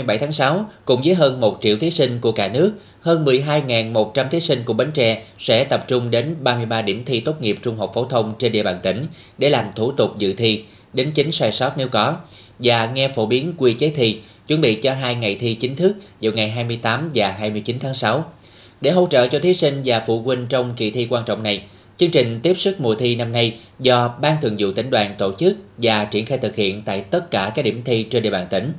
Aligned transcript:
27 0.00 0.18
tháng 0.18 0.32
6, 0.32 0.70
cùng 0.84 1.02
với 1.04 1.14
hơn 1.14 1.40
1 1.40 1.58
triệu 1.60 1.76
thí 1.76 1.90
sinh 1.90 2.18
của 2.20 2.32
cả 2.32 2.48
nước, 2.48 2.72
hơn 3.00 3.24
12.100 3.24 4.28
thí 4.28 4.40
sinh 4.40 4.62
của 4.64 4.72
Bến 4.72 4.90
Tre 4.94 5.22
sẽ 5.38 5.64
tập 5.64 5.84
trung 5.88 6.10
đến 6.10 6.36
33 6.40 6.82
điểm 6.82 7.02
thi 7.06 7.20
tốt 7.20 7.42
nghiệp 7.42 7.56
trung 7.62 7.76
học 7.76 7.90
phổ 7.94 8.04
thông 8.04 8.34
trên 8.38 8.52
địa 8.52 8.62
bàn 8.62 8.78
tỉnh 8.82 9.06
để 9.38 9.48
làm 9.48 9.64
thủ 9.76 9.92
tục 9.92 10.18
dự 10.18 10.32
thi, 10.32 10.62
đến 10.92 11.10
chính 11.14 11.32
sai 11.32 11.52
sót 11.52 11.72
nếu 11.76 11.88
có, 11.88 12.16
và 12.58 12.86
nghe 12.86 13.08
phổ 13.08 13.26
biến 13.26 13.54
quy 13.56 13.72
chế 13.72 13.92
thi, 13.96 14.20
chuẩn 14.46 14.60
bị 14.60 14.74
cho 14.74 14.92
hai 14.92 15.14
ngày 15.14 15.34
thi 15.34 15.54
chính 15.54 15.76
thức 15.76 15.96
vào 16.20 16.32
ngày 16.32 16.48
28 16.48 17.10
và 17.14 17.32
29 17.32 17.78
tháng 17.78 17.94
6. 17.94 18.32
Để 18.80 18.90
hỗ 18.90 19.06
trợ 19.10 19.26
cho 19.26 19.38
thí 19.38 19.54
sinh 19.54 19.82
và 19.84 20.00
phụ 20.06 20.22
huynh 20.22 20.46
trong 20.48 20.72
kỳ 20.76 20.90
thi 20.90 21.06
quan 21.10 21.24
trọng 21.24 21.42
này, 21.42 21.62
chương 21.96 22.10
trình 22.10 22.40
tiếp 22.42 22.54
sức 22.58 22.80
mùa 22.80 22.94
thi 22.94 23.16
năm 23.16 23.32
nay 23.32 23.58
do 23.78 24.14
Ban 24.20 24.36
Thường 24.42 24.56
vụ 24.58 24.70
tỉnh 24.70 24.90
đoàn 24.90 25.14
tổ 25.18 25.32
chức 25.38 25.56
và 25.78 26.04
triển 26.04 26.26
khai 26.26 26.38
thực 26.38 26.56
hiện 26.56 26.82
tại 26.84 27.00
tất 27.00 27.30
cả 27.30 27.52
các 27.54 27.64
điểm 27.64 27.82
thi 27.84 28.02
trên 28.02 28.22
địa 28.22 28.30
bàn 28.30 28.46
tỉnh. 28.50 28.72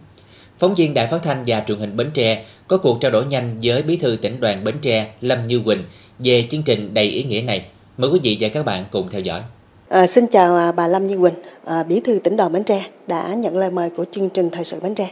Phóng 0.62 0.75
viên 0.75 0.93
Đài 0.93 1.07
Phát 1.07 1.23
thanh 1.23 1.43
và 1.48 1.64
Truyền 1.68 1.80
hình 1.80 1.98
Bến 1.98 2.12
Tre 2.14 2.46
có 2.68 2.78
cuộc 2.78 3.02
trao 3.02 3.11
đổi 3.11 3.25
nhanh 3.25 3.57
với 3.64 3.83
Bí 3.83 3.96
thư 3.96 4.18
tỉnh 4.21 4.39
đoàn 4.39 4.64
Bến 4.64 4.75
Tre 4.82 5.07
Lâm 5.21 5.47
Như 5.47 5.61
Quỳnh 5.65 5.83
về 6.19 6.46
chương 6.50 6.64
trình 6.64 6.93
đầy 6.93 7.06
ý 7.06 7.24
nghĩa 7.24 7.42
này. 7.42 7.65
Mời 7.97 8.10
quý 8.10 8.19
vị 8.24 8.38
và 8.39 8.50
các 8.54 8.66
bạn 8.66 8.86
cùng 8.92 9.07
theo 9.11 9.21
dõi. 9.21 9.42
À, 9.89 10.07
xin 10.07 10.28
chào 10.28 10.55
à, 10.55 10.71
bà 10.71 10.88
Lâm 10.88 11.05
Như 11.05 11.18
Quỳnh, 11.18 11.33
à, 11.66 11.83
Bí 11.83 12.00
thư 12.00 12.19
tỉnh 12.24 12.38
đoàn 12.38 12.52
Bến 12.52 12.64
Tre 12.64 12.86
đã 13.07 13.33
nhận 13.33 13.57
lời 13.57 13.69
mời 13.69 13.89
của 13.89 14.05
chương 14.11 14.29
trình 14.29 14.50
thời 14.50 14.64
sự 14.64 14.79
Bến 14.83 14.96
Tre. 14.96 15.11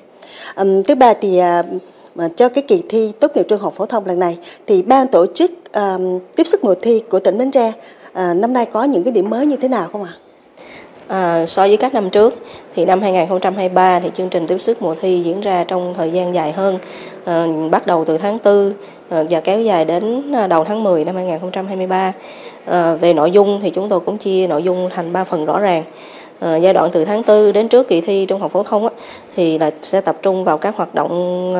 À, 0.56 0.64
thứ 0.86 0.96
ba 0.96 1.14
thì 1.14 1.38
à, 1.38 1.64
cho 2.36 2.50
cái 2.50 2.64
kỳ 2.68 2.84
thi 2.90 3.12
tốt 3.20 3.32
nghiệp 3.36 3.46
trung 3.50 3.60
học 3.60 3.74
phổ 3.76 3.86
thông 3.86 4.06
lần 4.06 4.20
này 4.20 4.38
thì 4.68 4.82
ban 4.82 5.08
tổ 5.08 5.26
chức 5.34 5.52
à, 5.72 5.98
tiếp 6.36 6.48
sức 6.48 6.64
mùa 6.64 6.76
thi 6.82 7.02
của 7.10 7.20
tỉnh 7.20 7.38
Bến 7.38 7.52
Tre 7.52 7.72
à, 8.14 8.34
năm 8.34 8.54
nay 8.54 8.66
có 8.66 8.84
những 8.84 9.04
cái 9.04 9.12
điểm 9.12 9.30
mới 9.30 9.46
như 9.46 9.56
thế 9.56 9.68
nào 9.68 9.90
không 9.92 10.04
ạ? 10.04 10.12
À? 10.14 10.29
À, 11.10 11.46
so 11.46 11.68
với 11.68 11.78
các 11.78 11.94
năm 11.94 12.10
trước 12.10 12.36
thì 12.76 12.86
năm 12.86 13.02
2023 13.02 14.00
thì 14.00 14.10
chương 14.14 14.30
trình 14.30 14.48
tiếp 14.48 14.58
sức 14.58 14.82
mùa 14.82 14.96
thi 15.02 15.20
diễn 15.20 15.42
ra 15.42 15.64
trong 15.64 15.94
thời 15.98 16.12
gian 16.12 16.36
dài 16.36 16.52
hơn. 16.52 16.78
À, 17.26 17.46
bắt 17.72 17.88
đầu 17.88 18.06
từ 18.06 18.18
tháng 18.18 18.38
4 18.44 18.54
à, 18.54 18.74
ờ, 19.10 19.26
và 19.30 19.40
kéo 19.40 19.62
dài 19.62 19.86
đến 19.86 20.34
đầu 20.50 20.64
tháng 20.64 20.84
10 20.84 21.06
năm 21.06 21.16
2023 21.16 22.14
à, 22.66 22.94
về 22.94 23.14
nội 23.14 23.32
dung 23.32 23.60
thì 23.64 23.70
chúng 23.70 23.90
tôi 23.90 24.00
cũng 24.00 24.18
chia 24.18 24.48
nội 24.48 24.64
dung 24.64 24.90
thành 24.92 25.14
3 25.14 25.24
phần 25.24 25.46
rõ 25.46 25.60
ràng. 25.60 25.84
À, 26.40 26.56
giai 26.56 26.74
đoạn 26.74 26.90
từ 26.94 27.06
tháng 27.06 27.24
4 27.28 27.54
đến 27.54 27.68
trước 27.68 27.88
kỳ 27.88 28.02
thi 28.02 28.26
trung 28.26 28.42
học 28.42 28.52
phổ 28.52 28.64
thông 28.64 28.88
á, 28.88 28.94
thì 29.36 29.58
là 29.58 29.72
sẽ 29.82 30.02
tập 30.02 30.18
trung 30.22 30.44
vào 30.44 30.58
các 30.58 30.76
hoạt 30.76 30.96
động 30.96 31.54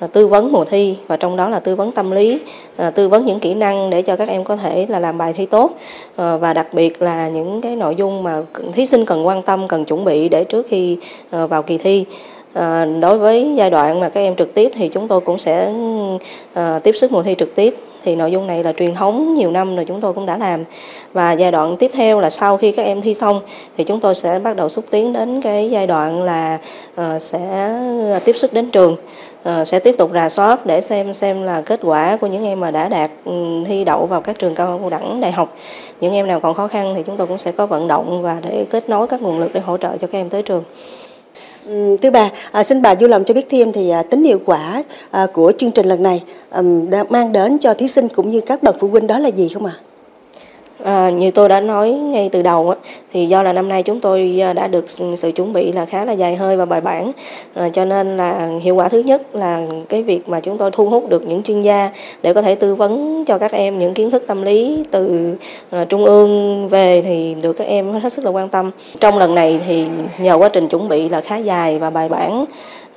À, 0.00 0.06
tư 0.06 0.26
vấn 0.26 0.52
mùa 0.52 0.64
thi 0.64 0.96
và 1.06 1.16
trong 1.16 1.36
đó 1.36 1.48
là 1.48 1.60
tư 1.60 1.76
vấn 1.76 1.92
tâm 1.92 2.10
lý, 2.10 2.40
à, 2.76 2.90
tư 2.90 3.08
vấn 3.08 3.24
những 3.24 3.40
kỹ 3.40 3.54
năng 3.54 3.90
để 3.90 4.02
cho 4.02 4.16
các 4.16 4.28
em 4.28 4.44
có 4.44 4.56
thể 4.56 4.86
là 4.88 4.98
làm 4.98 5.18
bài 5.18 5.32
thi 5.32 5.46
tốt 5.46 5.70
à, 6.16 6.36
và 6.36 6.54
đặc 6.54 6.74
biệt 6.74 7.02
là 7.02 7.28
những 7.28 7.60
cái 7.60 7.76
nội 7.76 7.94
dung 7.94 8.22
mà 8.22 8.42
thí 8.72 8.86
sinh 8.86 9.04
cần 9.04 9.26
quan 9.26 9.42
tâm, 9.42 9.68
cần 9.68 9.84
chuẩn 9.84 10.04
bị 10.04 10.28
để 10.28 10.44
trước 10.44 10.66
khi 10.68 10.96
vào 11.30 11.62
kỳ 11.62 11.78
thi. 11.78 12.04
đối 13.00 13.18
với 13.18 13.54
giai 13.56 13.70
đoạn 13.70 14.00
mà 14.00 14.08
các 14.08 14.20
em 14.20 14.36
trực 14.36 14.54
tiếp 14.54 14.72
thì 14.74 14.88
chúng 14.88 15.08
tôi 15.08 15.20
cũng 15.20 15.38
sẽ 15.38 15.72
ừ, 16.54 16.78
tiếp 16.82 16.96
sức 16.96 17.12
mùa 17.12 17.22
thi 17.22 17.34
trực 17.38 17.54
tiếp 17.54 17.76
thì 18.02 18.16
nội 18.16 18.32
dung 18.32 18.46
này 18.46 18.64
là 18.64 18.72
truyền 18.72 18.94
thống 18.94 19.34
nhiều 19.34 19.50
năm 19.50 19.76
rồi 19.76 19.84
chúng 19.84 20.00
tôi 20.00 20.12
cũng 20.12 20.26
đã 20.26 20.36
làm. 20.36 20.64
Và 21.12 21.32
giai 21.32 21.52
đoạn 21.52 21.76
tiếp 21.76 21.90
theo 21.94 22.20
là 22.20 22.30
sau 22.30 22.56
khi 22.56 22.72
các 22.72 22.82
em 22.82 23.02
thi 23.02 23.14
xong 23.14 23.40
thì 23.76 23.84
chúng 23.84 24.00
tôi 24.00 24.14
sẽ 24.14 24.38
bắt 24.38 24.56
đầu 24.56 24.68
xúc 24.68 24.84
tiến 24.90 25.12
đến 25.12 25.42
cái 25.42 25.70
giai 25.70 25.86
đoạn 25.86 26.22
là 26.22 26.58
ờ, 26.94 27.18
sẽ 27.18 27.68
ờ, 28.12 28.18
tiếp 28.24 28.36
sức 28.36 28.52
đến 28.52 28.70
trường. 28.70 28.96
Uh, 29.48 29.66
sẽ 29.66 29.78
tiếp 29.78 29.94
tục 29.98 30.10
rà 30.14 30.28
soát 30.28 30.66
để 30.66 30.80
xem 30.80 31.14
xem 31.14 31.42
là 31.42 31.62
kết 31.66 31.80
quả 31.82 32.16
của 32.20 32.26
những 32.26 32.44
em 32.44 32.60
mà 32.60 32.70
đã 32.70 32.88
đạt 32.88 33.10
um, 33.24 33.64
thi 33.64 33.84
đậu 33.84 34.06
vào 34.06 34.20
các 34.20 34.38
trường 34.38 34.54
cao 34.54 34.88
đẳng 34.90 35.20
đại 35.20 35.32
học. 35.32 35.56
Những 36.00 36.14
em 36.14 36.26
nào 36.26 36.40
còn 36.40 36.54
khó 36.54 36.68
khăn 36.68 36.94
thì 36.96 37.02
chúng 37.06 37.16
tôi 37.16 37.26
cũng 37.26 37.38
sẽ 37.38 37.52
có 37.52 37.66
vận 37.66 37.88
động 37.88 38.22
và 38.22 38.40
để 38.42 38.66
kết 38.70 38.88
nối 38.88 39.06
các 39.06 39.22
nguồn 39.22 39.38
lực 39.38 39.52
để 39.52 39.60
hỗ 39.60 39.76
trợ 39.76 39.96
cho 39.96 40.06
các 40.06 40.18
em 40.18 40.28
tới 40.28 40.42
trường. 40.42 40.64
Thưa 42.02 42.10
bà, 42.10 42.30
à, 42.52 42.62
xin 42.62 42.82
bà 42.82 42.94
vui 42.94 43.08
lòng 43.08 43.24
cho 43.24 43.34
biết 43.34 43.46
thêm 43.50 43.72
thì 43.72 43.90
à, 43.90 44.02
tính 44.02 44.24
hiệu 44.24 44.40
quả 44.44 44.82
à, 45.10 45.26
của 45.32 45.52
chương 45.58 45.70
trình 45.70 45.86
lần 45.86 46.02
này 46.02 46.22
à, 46.50 46.62
mang 47.08 47.32
đến 47.32 47.58
cho 47.58 47.74
thí 47.74 47.88
sinh 47.88 48.08
cũng 48.08 48.30
như 48.30 48.40
các 48.40 48.62
bậc 48.62 48.76
phụ 48.80 48.88
huynh 48.88 49.06
đó 49.06 49.18
là 49.18 49.28
gì 49.28 49.48
không 49.48 49.66
ạ? 49.66 49.72
À? 49.76 49.87
À, 50.84 51.10
như 51.10 51.30
tôi 51.30 51.48
đã 51.48 51.60
nói 51.60 51.90
ngay 51.90 52.28
từ 52.32 52.42
đầu 52.42 52.70
á, 52.70 52.76
thì 53.12 53.26
do 53.26 53.42
là 53.42 53.52
năm 53.52 53.68
nay 53.68 53.82
chúng 53.82 54.00
tôi 54.00 54.38
ờ, 54.42 54.52
đã 54.52 54.68
được 54.68 54.84
sự 55.16 55.32
chuẩn 55.34 55.52
bị 55.52 55.72
là 55.72 55.84
khá 55.84 56.04
là 56.04 56.12
dài 56.12 56.36
hơi 56.36 56.56
và 56.56 56.66
bài 56.66 56.80
bản. 56.80 57.12
À, 57.54 57.68
cho 57.68 57.84
nên 57.84 58.16
là 58.16 58.48
hiệu 58.62 58.74
quả 58.74 58.88
thứ 58.88 58.98
nhất 58.98 59.34
là 59.34 59.66
cái 59.88 60.02
việc 60.02 60.28
mà 60.28 60.40
chúng 60.40 60.58
tôi 60.58 60.70
thu 60.70 60.88
hút 60.88 61.08
được 61.08 61.22
những 61.26 61.42
chuyên 61.42 61.62
gia 61.62 61.90
để 62.22 62.34
có 62.34 62.42
thể 62.42 62.54
tư 62.54 62.74
vấn 62.74 63.24
cho 63.26 63.38
các 63.38 63.52
em 63.52 63.78
những 63.78 63.94
kiến 63.94 64.10
thức 64.10 64.24
tâm 64.26 64.42
lý 64.42 64.84
từ 64.90 65.34
à, 65.70 65.84
trung 65.84 66.04
ương 66.04 66.68
về 66.68 67.02
thì 67.04 67.34
được 67.42 67.52
các 67.52 67.66
em 67.66 67.92
hết 67.92 68.12
sức 68.12 68.24
là 68.24 68.30
quan 68.30 68.48
tâm. 68.48 68.70
Trong 69.00 69.18
lần 69.18 69.34
này 69.34 69.60
thì 69.66 69.86
nhờ 70.18 70.34
quá 70.34 70.48
trình 70.48 70.68
chuẩn 70.68 70.88
bị 70.88 71.08
là 71.08 71.20
khá 71.20 71.36
dài 71.36 71.78
và 71.78 71.90
bài 71.90 72.08
bản 72.08 72.46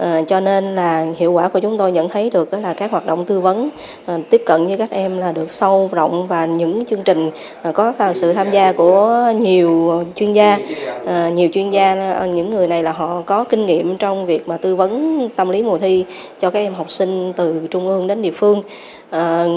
À, 0.01 0.21
cho 0.27 0.39
nên 0.39 0.75
là 0.75 1.05
hiệu 1.17 1.31
quả 1.31 1.47
của 1.47 1.59
chúng 1.59 1.77
tôi 1.77 1.91
nhận 1.91 2.09
thấy 2.09 2.29
được 2.29 2.51
đó 2.51 2.59
là 2.59 2.73
các 2.73 2.91
hoạt 2.91 3.05
động 3.05 3.25
tư 3.25 3.39
vấn 3.39 3.69
à, 4.05 4.17
tiếp 4.29 4.43
cận 4.45 4.65
với 4.65 4.77
các 4.77 4.91
em 4.91 5.17
là 5.17 5.31
được 5.31 5.51
sâu 5.51 5.89
rộng 5.91 6.27
và 6.27 6.45
những 6.45 6.85
chương 6.85 7.03
trình 7.03 7.31
à, 7.61 7.70
có 7.71 7.93
sự 8.13 8.33
tham 8.33 8.51
gia 8.51 8.71
của 8.71 9.31
nhiều 9.39 10.03
chuyên 10.15 10.33
gia. 10.33 10.57
Ờ, 11.05 11.29
nhiều 11.29 11.49
chuyên 11.53 11.69
gia 11.69 12.13
ờ, 12.19 12.27
những 12.27 12.49
người 12.49 12.67
này 12.67 12.83
là 12.83 12.91
họ 12.91 13.21
có 13.25 13.43
kinh 13.43 13.65
nghiệm 13.65 13.97
trong 13.97 14.25
việc 14.25 14.47
mà 14.47 14.57
tư 14.57 14.75
vấn 14.75 15.29
tâm 15.35 15.49
lý 15.49 15.61
mùa 15.61 15.77
thi 15.77 16.05
cho 16.39 16.49
các 16.49 16.59
em 16.59 16.73
học 16.73 16.91
sinh 16.91 17.33
từ 17.33 17.67
trung 17.71 17.87
ương 17.87 18.07
đến 18.07 18.21
địa 18.21 18.31
phương. 18.31 18.61
Ờ, 19.09 19.47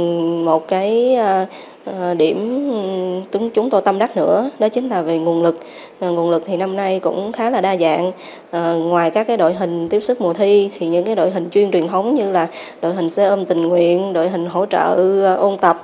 một 0.45 0.69
cái 0.69 1.19
Ờ, 1.85 2.15
điểm 2.15 2.71
chúng 3.33 3.51
chúng 3.51 3.71
tôi 3.71 3.83
tâm 3.83 3.99
đắc 3.99 4.17
nữa 4.17 4.51
đó 4.59 4.69
chính 4.69 4.89
là 4.89 5.03
về 5.03 5.19
nguồn 5.19 5.43
lực. 5.43 5.61
Ờ, 6.01 6.11
nguồn 6.11 6.31
lực 6.31 6.43
thì 6.47 6.57
năm 6.57 6.77
nay 6.77 7.01
cũng 7.01 7.33
khá 7.33 7.51
là 7.51 7.61
đa 7.61 7.77
dạng. 7.77 8.13
Ờ, 8.51 8.77
ngoài 8.77 9.11
các 9.11 9.27
cái 9.27 9.37
đội 9.37 9.55
hình 9.55 9.89
tiếp 9.89 10.01
sức 10.01 10.21
mùa 10.21 10.33
thi 10.33 10.71
thì 10.79 10.87
những 10.87 11.05
cái 11.05 11.15
đội 11.15 11.31
hình 11.31 11.51
chuyên 11.51 11.71
truyền 11.71 11.89
thống 11.89 12.15
như 12.15 12.31
là 12.31 12.49
đội 12.83 12.95
hình 12.95 13.11
xe 13.11 13.27
ôm 13.27 13.45
tình 13.45 13.63
nguyện 13.63 14.13
đội 14.13 14.29
hình 14.29 14.47
hỗ 14.47 14.67
trợ 14.67 14.95
ôn 15.39 15.59
tập 15.59 15.83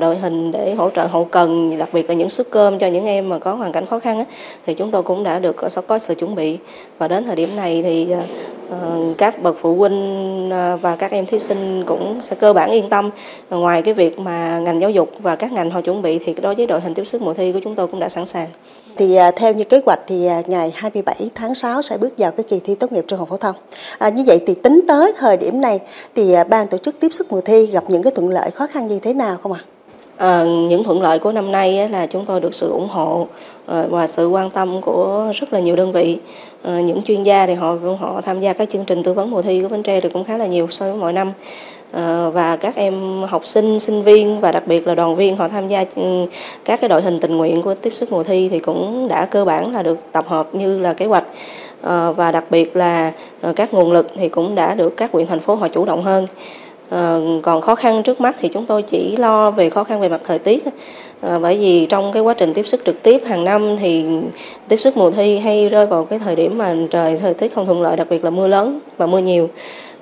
đội 0.00 0.16
hình 0.16 0.52
để 0.52 0.74
hỗ 0.74 0.90
trợ 0.90 1.06
hậu 1.06 1.24
cần 1.24 1.78
đặc 1.78 1.88
biệt 1.92 2.08
là 2.08 2.14
những 2.14 2.28
suất 2.28 2.50
cơm 2.50 2.78
cho 2.78 2.86
những 2.86 3.06
em 3.06 3.28
mà 3.28 3.38
có 3.38 3.54
hoàn 3.54 3.72
cảnh 3.72 3.86
khó 3.86 3.98
khăn 3.98 4.24
thì 4.66 4.74
chúng 4.74 4.90
tôi 4.90 5.02
cũng 5.02 5.24
đã 5.24 5.38
được 5.38 5.56
có, 5.88 5.98
sự 5.98 6.14
chuẩn 6.14 6.34
bị. 6.34 6.58
Và 6.98 7.08
đến 7.08 7.24
thời 7.24 7.36
điểm 7.36 7.56
này 7.56 7.82
thì 7.82 8.06
Ờ, 8.80 8.98
các 9.18 9.42
bậc 9.42 9.56
phụ 9.58 9.74
huynh 9.74 10.50
ờ, 10.50 10.76
và 10.76 10.96
các 10.96 11.10
em 11.10 11.26
thí 11.26 11.38
sinh 11.38 11.84
cũng 11.86 12.20
sẽ 12.22 12.36
cơ 12.36 12.52
bản 12.52 12.70
yên 12.70 12.88
tâm 12.88 13.10
ngoài 13.50 13.82
cái 13.82 13.94
việc 13.94 14.18
mà 14.18 14.58
ngành 14.58 14.80
giáo 14.80 14.90
dục 14.90 15.10
và 15.18 15.36
các 15.36 15.52
ngành 15.52 15.70
họ 15.70 15.80
chuẩn 15.80 16.02
bị 16.02 16.18
thì 16.24 16.34
đối 16.42 16.54
với 16.54 16.66
đội 16.66 16.80
hình 16.80 16.94
tiếp 16.94 17.04
sức 17.04 17.22
mùa 17.22 17.34
thi 17.34 17.52
của 17.52 17.60
chúng 17.64 17.74
tôi 17.74 17.86
cũng 17.86 18.00
đã 18.00 18.08
sẵn 18.08 18.26
sàng 18.26 18.46
thì 18.96 19.16
à, 19.16 19.30
theo 19.30 19.52
như 19.52 19.64
kế 19.64 19.80
hoạch 19.86 20.00
thì 20.06 20.26
à, 20.26 20.42
ngày 20.46 20.72
27 20.74 21.30
tháng 21.34 21.54
6 21.54 21.82
sẽ 21.82 21.98
bước 21.98 22.18
vào 22.18 22.30
cái 22.30 22.44
kỳ 22.44 22.60
thi 22.64 22.74
tốt 22.74 22.92
nghiệp 22.92 23.04
trung 23.08 23.18
học 23.18 23.28
phổ 23.28 23.36
thông. 23.36 23.56
À, 23.98 24.08
như 24.08 24.24
vậy 24.26 24.40
thì 24.46 24.54
tính 24.54 24.80
tới 24.88 25.12
thời 25.16 25.36
điểm 25.36 25.60
này 25.60 25.80
thì 26.14 26.32
à, 26.32 26.44
ban 26.44 26.66
tổ 26.66 26.78
chức 26.78 27.00
tiếp 27.00 27.12
sức 27.12 27.32
mùa 27.32 27.40
thi 27.40 27.66
gặp 27.66 27.84
những 27.88 28.02
cái 28.02 28.12
thuận 28.16 28.28
lợi 28.28 28.50
khó 28.50 28.66
khăn 28.66 28.88
như 28.88 28.98
thế 28.98 29.14
nào 29.14 29.36
không 29.42 29.52
ạ? 29.52 29.60
À? 29.68 29.73
À, 30.16 30.42
những 30.42 30.84
thuận 30.84 31.02
lợi 31.02 31.18
của 31.18 31.32
năm 31.32 31.52
nay 31.52 31.88
là 31.88 32.06
chúng 32.06 32.24
tôi 32.24 32.40
được 32.40 32.54
sự 32.54 32.70
ủng 32.70 32.88
hộ 32.88 33.26
ờ, 33.66 33.86
và 33.90 34.06
sự 34.06 34.28
quan 34.28 34.50
tâm 34.50 34.80
của 34.80 35.32
rất 35.34 35.52
là 35.52 35.60
nhiều 35.60 35.76
đơn 35.76 35.92
vị. 35.92 36.18
À, 36.62 36.80
những 36.80 37.02
chuyên 37.02 37.22
gia 37.22 37.46
thì 37.46 37.54
họ 37.54 37.76
họ 38.00 38.20
tham 38.20 38.40
gia 38.40 38.52
các 38.52 38.68
chương 38.68 38.84
trình 38.84 39.02
tư 39.02 39.12
vấn 39.12 39.30
mùa 39.30 39.42
thi 39.42 39.62
của 39.62 39.68
Bến 39.68 39.82
Tre 39.82 40.00
thì 40.00 40.08
cũng 40.08 40.24
khá 40.24 40.38
là 40.38 40.46
nhiều 40.46 40.66
so 40.70 40.84
với 40.84 40.94
mọi 40.94 41.12
năm. 41.12 41.32
À, 41.92 42.28
và 42.28 42.56
các 42.56 42.76
em 42.76 43.22
học 43.22 43.46
sinh, 43.46 43.80
sinh 43.80 44.02
viên 44.02 44.40
và 44.40 44.52
đặc 44.52 44.66
biệt 44.66 44.86
là 44.86 44.94
đoàn 44.94 45.16
viên 45.16 45.36
họ 45.36 45.48
tham 45.48 45.68
gia 45.68 45.84
ừ, 45.96 46.26
các 46.64 46.80
cái 46.80 46.88
đội 46.88 47.02
hình 47.02 47.20
tình 47.20 47.36
nguyện 47.36 47.62
của 47.62 47.74
tiếp 47.74 47.90
sức 47.90 48.12
mùa 48.12 48.22
thi 48.22 48.48
thì 48.48 48.58
cũng 48.58 49.08
đã 49.08 49.26
cơ 49.26 49.44
bản 49.44 49.72
là 49.72 49.82
được 49.82 49.98
tập 50.12 50.24
hợp 50.28 50.54
như 50.54 50.78
là 50.78 50.92
kế 50.92 51.06
hoạch. 51.06 51.24
À, 51.82 52.10
và 52.10 52.32
đặc 52.32 52.44
biệt 52.50 52.76
là 52.76 53.12
các 53.56 53.74
nguồn 53.74 53.92
lực 53.92 54.10
thì 54.16 54.28
cũng 54.28 54.54
đã 54.54 54.74
được 54.74 54.96
các 54.96 55.12
huyện 55.12 55.26
thành 55.26 55.40
phố 55.40 55.54
họ 55.54 55.68
chủ 55.68 55.84
động 55.84 56.02
hơn. 56.02 56.26
À, 56.90 57.18
còn 57.42 57.60
khó 57.60 57.74
khăn 57.74 58.02
trước 58.02 58.20
mắt 58.20 58.36
thì 58.40 58.48
chúng 58.48 58.66
tôi 58.66 58.82
chỉ 58.82 59.16
lo 59.16 59.50
về 59.50 59.70
khó 59.70 59.84
khăn 59.84 60.00
về 60.00 60.08
mặt 60.08 60.20
thời 60.24 60.38
tiết 60.38 60.64
à, 61.20 61.38
bởi 61.38 61.58
vì 61.58 61.86
trong 61.86 62.12
cái 62.12 62.22
quá 62.22 62.34
trình 62.34 62.54
tiếp 62.54 62.66
sức 62.66 62.84
trực 62.84 63.02
tiếp 63.02 63.22
hàng 63.26 63.44
năm 63.44 63.76
thì 63.76 64.04
tiếp 64.68 64.76
sức 64.76 64.96
mùa 64.96 65.10
thi 65.10 65.38
hay 65.38 65.68
rơi 65.68 65.86
vào 65.86 66.04
cái 66.04 66.18
thời 66.18 66.36
điểm 66.36 66.58
mà 66.58 66.74
trời 66.90 67.18
thời 67.20 67.34
tiết 67.34 67.54
không 67.54 67.66
thuận 67.66 67.82
lợi 67.82 67.96
đặc 67.96 68.06
biệt 68.10 68.24
là 68.24 68.30
mưa 68.30 68.48
lớn 68.48 68.80
và 68.96 69.06
mưa 69.06 69.18
nhiều 69.18 69.48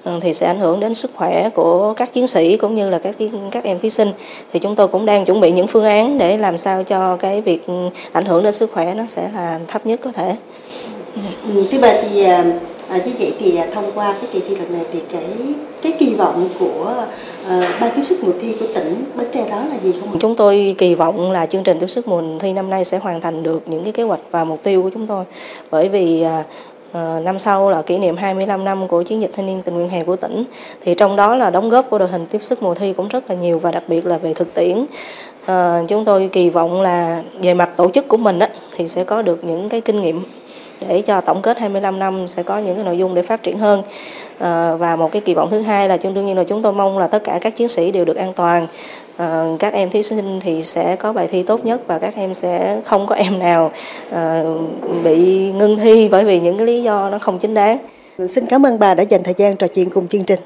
à, 0.04 0.12
thì 0.20 0.34
sẽ 0.34 0.46
ảnh 0.46 0.58
hưởng 0.58 0.80
đến 0.80 0.94
sức 0.94 1.10
khỏe 1.14 1.48
của 1.54 1.94
các 1.96 2.12
chiến 2.12 2.26
sĩ 2.26 2.56
cũng 2.56 2.74
như 2.74 2.90
là 2.90 2.98
các 2.98 3.16
các 3.50 3.64
em 3.64 3.78
thí 3.78 3.90
sinh 3.90 4.12
thì 4.52 4.58
chúng 4.58 4.76
tôi 4.76 4.88
cũng 4.88 5.06
đang 5.06 5.24
chuẩn 5.24 5.40
bị 5.40 5.50
những 5.50 5.66
phương 5.66 5.84
án 5.84 6.18
để 6.18 6.38
làm 6.38 6.58
sao 6.58 6.84
cho 6.84 7.16
cái 7.16 7.40
việc 7.40 7.66
ừ, 7.66 7.74
ảnh 8.12 8.24
hưởng 8.24 8.42
đến 8.42 8.52
sức 8.52 8.72
khỏe 8.72 8.94
nó 8.94 9.04
sẽ 9.06 9.30
là 9.34 9.60
thấp 9.68 9.86
nhất 9.86 10.00
có 10.04 10.12
thể. 10.12 10.36
Ừ, 11.54 11.64
thứ 11.72 11.78
ba 11.78 11.94
thì 12.02 12.24
à, 12.24 12.44
à, 12.88 13.00
như 13.06 13.12
vậy 13.18 13.34
thì 13.38 13.56
à, 13.56 13.66
thông 13.74 13.92
qua 13.94 14.12
cái 14.12 14.30
kỳ 14.32 14.40
thi 14.48 14.56
lần 14.56 14.72
này 14.72 14.82
thì 14.92 14.98
cái 15.12 15.24
cái 15.82 15.92
kỳ 15.98 16.14
vọng 16.14 16.48
của 16.58 17.04
uh, 17.46 17.64
ban 17.80 17.90
tiếp 17.96 18.02
sức 18.04 18.24
mùa 18.24 18.32
thi 18.40 18.54
của 18.60 18.66
tỉnh 18.74 19.04
Bến 19.14 19.26
Tre 19.32 19.50
đó 19.50 19.64
là 19.70 19.76
gì 19.82 19.92
không? 20.00 20.18
Chúng 20.18 20.36
tôi 20.36 20.74
kỳ 20.78 20.94
vọng 20.94 21.32
là 21.32 21.46
chương 21.46 21.62
trình 21.62 21.78
tiếp 21.78 21.86
sức 21.86 22.08
mùa 22.08 22.22
thi 22.40 22.52
năm 22.52 22.70
nay 22.70 22.84
sẽ 22.84 22.98
hoàn 22.98 23.20
thành 23.20 23.42
được 23.42 23.62
những 23.66 23.84
cái 23.84 23.92
kế 23.92 24.02
hoạch 24.02 24.20
và 24.30 24.44
mục 24.44 24.62
tiêu 24.62 24.82
của 24.82 24.90
chúng 24.94 25.06
tôi 25.06 25.24
bởi 25.70 25.88
vì 25.88 26.24
uh, 26.24 27.22
năm 27.22 27.38
sau 27.38 27.70
là 27.70 27.82
kỷ 27.82 27.98
niệm 27.98 28.16
25 28.16 28.64
năm 28.64 28.88
của 28.88 29.02
chiến 29.02 29.20
dịch 29.20 29.30
thanh 29.36 29.46
niên 29.46 29.62
tình 29.62 29.74
nguyện 29.74 29.88
hè 29.88 30.04
của 30.04 30.16
tỉnh 30.16 30.44
thì 30.80 30.94
trong 30.94 31.16
đó 31.16 31.34
là 31.34 31.50
đóng 31.50 31.70
góp 31.70 31.90
của 31.90 31.98
đội 31.98 32.08
hình 32.08 32.26
tiếp 32.26 32.38
sức 32.42 32.62
mùa 32.62 32.74
thi 32.74 32.92
cũng 32.92 33.08
rất 33.08 33.30
là 33.30 33.36
nhiều 33.36 33.58
và 33.58 33.70
đặc 33.70 33.82
biệt 33.88 34.06
là 34.06 34.18
về 34.18 34.32
thực 34.34 34.54
tiễn 34.54 34.84
à, 35.46 35.82
chúng 35.88 36.04
tôi 36.04 36.28
kỳ 36.32 36.50
vọng 36.50 36.82
là 36.82 37.22
về 37.42 37.54
mặt 37.54 37.70
tổ 37.76 37.90
chức 37.90 38.08
của 38.08 38.16
mình 38.16 38.38
á, 38.38 38.48
thì 38.76 38.88
sẽ 38.88 39.04
có 39.04 39.22
được 39.22 39.44
những 39.44 39.68
cái 39.68 39.80
kinh 39.80 40.02
nghiệm 40.02 40.22
để 40.88 41.02
cho 41.02 41.20
tổng 41.20 41.42
kết 41.42 41.58
25 41.58 41.98
năm 41.98 42.28
sẽ 42.28 42.42
có 42.42 42.58
những 42.58 42.74
cái 42.74 42.84
nội 42.84 42.98
dung 42.98 43.14
để 43.14 43.22
phát 43.22 43.42
triển 43.42 43.58
hơn. 43.58 43.82
À, 44.38 44.74
và 44.76 44.96
một 44.96 45.12
cái 45.12 45.22
kỳ 45.22 45.34
vọng 45.34 45.48
thứ 45.50 45.60
hai 45.60 45.88
là 45.88 45.98
đương 46.14 46.26
nhiên 46.26 46.36
là 46.36 46.44
chúng 46.44 46.62
tôi 46.62 46.72
mong 46.72 46.98
là 46.98 47.06
tất 47.06 47.24
cả 47.24 47.38
các 47.40 47.56
chiến 47.56 47.68
sĩ 47.68 47.90
đều 47.90 48.04
được 48.04 48.16
an 48.16 48.32
toàn. 48.32 48.66
À, 49.16 49.44
các 49.58 49.74
em 49.74 49.90
thí 49.90 50.02
sinh 50.02 50.40
thì 50.40 50.62
sẽ 50.62 50.96
có 50.96 51.12
bài 51.12 51.28
thi 51.30 51.42
tốt 51.42 51.64
nhất 51.64 51.80
và 51.86 51.98
các 51.98 52.14
em 52.16 52.34
sẽ 52.34 52.80
không 52.84 53.06
có 53.06 53.14
em 53.14 53.38
nào 53.38 53.70
à, 54.10 54.42
bị 55.04 55.50
ngưng 55.52 55.78
thi 55.78 56.08
bởi 56.08 56.24
vì 56.24 56.40
những 56.40 56.58
cái 56.58 56.66
lý 56.66 56.82
do 56.82 57.10
nó 57.10 57.18
không 57.18 57.38
chính 57.38 57.54
đáng. 57.54 57.78
Xin 58.28 58.46
cảm 58.46 58.66
ơn 58.66 58.78
bà 58.78 58.94
đã 58.94 59.02
dành 59.02 59.22
thời 59.22 59.34
gian 59.36 59.56
trò 59.56 59.66
chuyện 59.66 59.90
cùng 59.90 60.08
chương 60.08 60.24
trình. 60.24 60.40